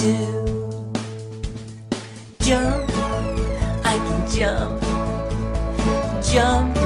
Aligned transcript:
do. 0.00 0.92
Jump, 2.40 2.90
I 3.84 3.96
can 4.06 4.20
jump. 4.30 4.80
Jump, 6.22 6.76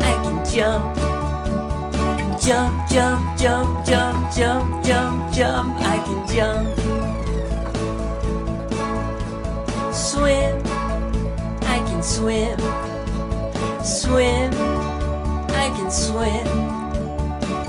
I 0.00 0.12
can 0.22 0.38
jump. 0.52 0.96
Jump, 2.40 2.90
jump, 2.90 3.38
jump, 3.38 3.86
jump, 3.86 4.34
jump, 4.34 4.84
jump, 4.84 5.34
jump, 5.34 5.76
I 5.80 5.98
can 6.04 6.20
jump. 6.34 6.68
Swim, 9.94 10.62
I 11.62 11.78
can 11.86 12.02
swim. 12.02 12.58
Swim, 13.84 14.52
I 15.62 15.66
can 15.76 15.90
swim. 15.90 16.85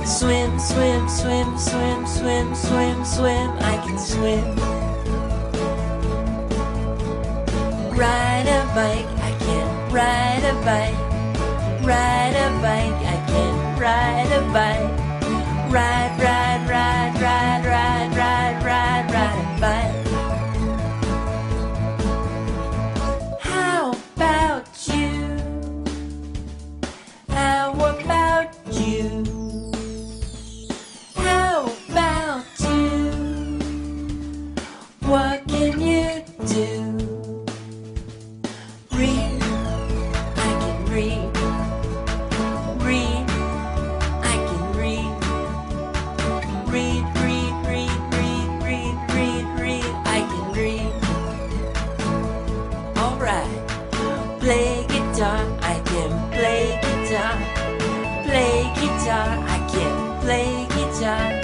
Swim, 0.08 0.58
swim, 0.58 1.10
swim, 1.10 1.58
swim, 1.60 2.08
swim, 2.08 2.56
swim, 2.56 3.04
swim. 3.04 3.52
I 3.60 3.78
can 3.86 4.00
swim. 4.00 4.56
Ride 7.94 8.48
a 8.48 8.64
bike, 8.74 9.06
I 9.22 9.36
can 9.38 9.94
ride 9.94 10.46
a 10.46 10.54
bike. 10.64 11.86
Ride 11.86 12.36
a 12.38 12.50
bike, 12.62 13.02
I 13.06 13.18
can 13.28 13.80
ride 13.80 14.32
a 14.32 14.42
bike. 14.54 15.72
Ride, 15.74 16.16
ride, 16.22 16.37
What 35.08 35.48
can 35.48 35.80
you 35.80 36.22
do? 36.48 36.68
Read, 38.92 39.42
I 40.36 40.52
can 40.60 40.86
read. 40.92 41.32
Read, 42.84 43.26
I 44.22 44.36
can 44.48 44.66
read. 44.76 45.12
Read, 46.68 47.04
read, 47.24 47.54
read, 47.66 47.98
read, 48.18 48.50
read, 48.68 48.96
read, 49.16 49.46
read, 49.62 49.92
I 50.06 50.20
can 50.28 50.46
read. 50.52 50.92
Alright, 52.98 53.54
play 54.42 54.86
guitar, 54.90 55.40
I 55.62 55.80
can 55.86 56.12
play 56.36 56.80
guitar. 56.84 57.36
Play 58.26 58.56
guitar, 58.76 59.28
I 59.48 59.58
can 59.72 60.20
play 60.20 60.68
guitar. 60.76 61.37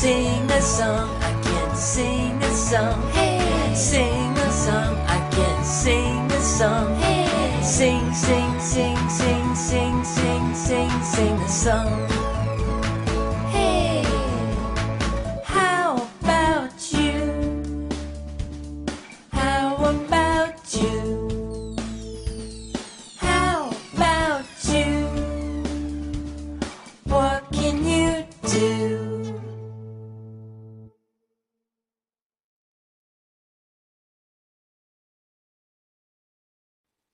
Sing 0.00 0.48
a 0.48 0.62
song, 0.62 1.10
I 1.20 1.32
can 1.42 1.74
sing 1.74 2.40
a 2.40 2.50
song. 2.52 3.02
Hey, 3.10 3.74
sing 3.74 4.30
a 4.38 4.50
song, 4.52 4.96
I 5.08 5.28
can 5.32 5.64
sing 5.64 6.30
a 6.30 6.40
song. 6.40 6.94
Hey, 7.00 7.60
sing, 7.64 8.14
sing, 8.14 8.60
sing, 8.60 8.96
sing, 9.08 9.56
sing, 9.56 10.04
sing, 10.04 10.54
sing, 10.54 11.02
sing 11.02 11.34
a 11.34 11.48
song. 11.48 12.37